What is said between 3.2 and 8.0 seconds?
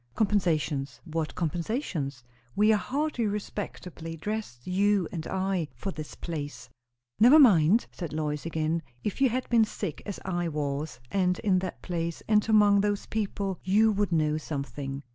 respectably dressed, you and I, for this place." "Never mind!"